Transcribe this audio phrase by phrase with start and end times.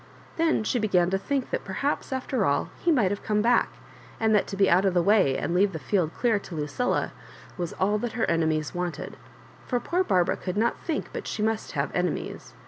[0.37, 3.73] Then she began to think that, per haps, after all, he might have come back,
[4.19, 7.11] and that to be out of the way and leavid the field clear to Lucilla
[7.55, 9.15] was all that her enemies wanted—
[9.69, 12.55] ^for poor Barbara could not but think that she must have enemies.